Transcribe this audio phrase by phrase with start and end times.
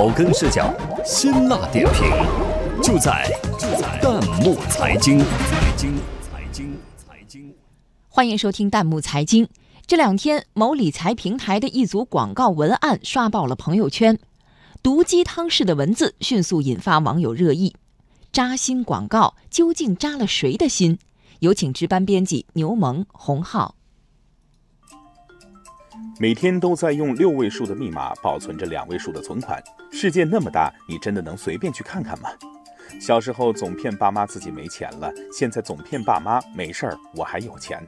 [0.00, 2.10] 草根视角，辛辣点评，
[2.82, 5.18] 就在就在弹幕财经。
[5.18, 7.54] 财经财经财经，
[8.08, 9.46] 欢迎收听弹幕财经。
[9.86, 14.18] 这两天，某理财平台的一组广告文案刷爆了朋友圈，
[14.82, 17.76] 毒鸡汤式的文字迅速引发网友热议。
[18.32, 20.98] 扎心广告究竟扎了谁的心？
[21.40, 23.74] 有请值班编辑牛萌、洪浩。
[26.18, 29.62] 每天都在用六位数的密码保存着两位数的存款，
[29.92, 32.30] 世界那么大，你真的能随便去看看吗？
[33.00, 37.86] 小时候总骗爸妈自己没钱了，现在总骗爸妈没事儿，我还有钱。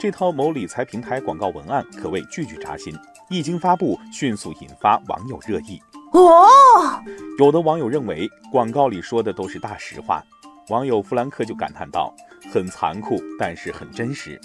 [0.00, 2.96] 这套某理财平台广告文案可谓句句扎心，
[3.28, 5.80] 一经发布，迅速引发网友热议。
[6.12, 6.48] 哦，
[7.38, 10.24] 有的网友认为广告里说的都是大实话，
[10.68, 12.14] 网友弗兰克就感叹道
[12.52, 14.40] ：“很残酷，但是很真实。”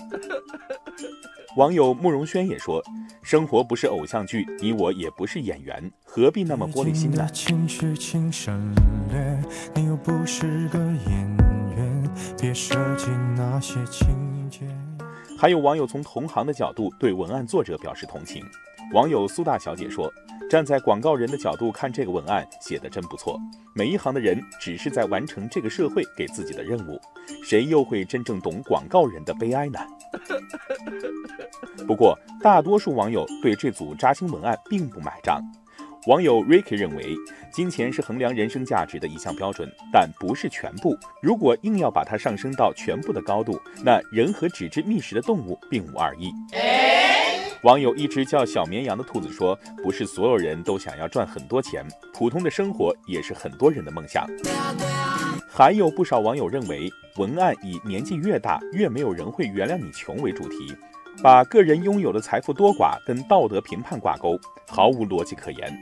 [1.58, 2.84] 网友慕容轩也说
[3.24, 7.28] ：“生活不是偶像剧，你我也不是演员，何必那么玻璃心呢？”
[15.40, 18.46] 还有网友从同行的角度对文案作者表示同情。
[18.94, 20.14] 网友苏大小姐说
[20.50, 23.38] ：“站在广告人的角度看这个文案，写的真不错。
[23.74, 27.00] 每一行的人只是在完成这个社会给自己的任务，
[27.44, 29.80] 谁又会真正懂广告人的悲哀呢？”
[31.86, 35.42] 不过，大多数网友对这组扎心文案并不买账。
[36.08, 37.14] 网友 Ricky 认为，
[37.52, 40.98] 金钱是衡量人生价值的一项标准，但不是全部。
[41.22, 46.32] 如果硬要把它上升到全部的高度，那人和只知觅食的动物并无二异。
[47.64, 54.28] 网友一只叫小绵羊的兔子说：“不是所有人都想要赚很多钱，普通的生活也是很多人的梦想。”
[55.50, 60.76] 还有不少网友认为，文案以年纪越大越没有人会原谅你穷为主题，
[61.24, 65.80] 把个人拥有的财富多寡跟道德评判挂钩，毫无逻辑可言。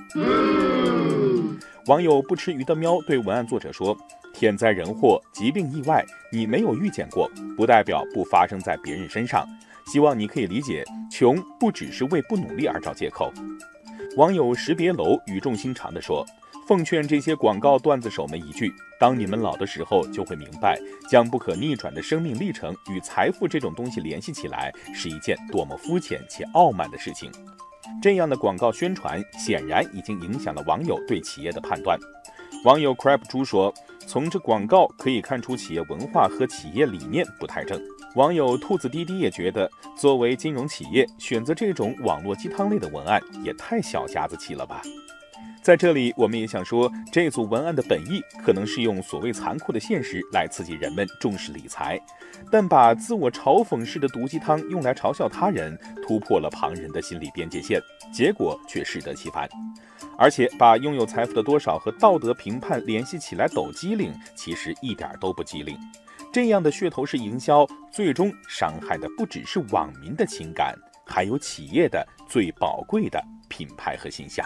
[1.88, 3.96] 网友不吃鱼的喵对文案作者说
[4.34, 9.46] ：“天灾人祸、疾病意外，你没有遇见过，不代表不发生在别人身上。
[9.92, 13.32] 希望你可以理解，穷不只是为不努力而找借口。”
[14.18, 16.26] 网友识别楼语重心长地说。
[16.68, 27.32] 奉劝这些广告段子手们一句：当你们老的时候，就会明白，将不可逆转的生命历程与财富这种东西联系起来，是一件多么肤浅且傲慢的事情。
[28.02, 32.00] 这样的广告宣传，显然已经影响了网友对企业的判断。
[32.66, 33.72] 网友 crab 猪说
[34.08, 37.80] ：“从这广告可以看出，企业文化和企业理念不太正。”
[38.18, 44.82] 网友兔子滴滴也觉得，作为金融企业，选择这种网络鸡汤类的文案，也太小家子气了吧。
[45.66, 52.00] 在这里，我们也想说，这组文案的本意可能是用所谓残酷的现实来刺激人们重视理财，
[52.52, 55.76] 但把自我嘲讽式的毒鸡汤用来嘲笑他人，
[56.06, 57.82] 突破了旁人的心理边界线，
[58.14, 59.50] 结果却适得其反。
[60.20, 65.76] 而且把拥有财富的多少和道德评判联系起来抖机灵，其实一点都不机灵。
[66.32, 70.76] 这样的噱头式营销，最终伤害的不只是网民的情感，
[71.08, 74.46] 还有企业的最宝贵的品牌和形象。